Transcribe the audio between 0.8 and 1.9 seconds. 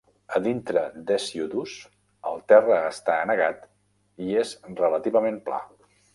d"Hesiodus,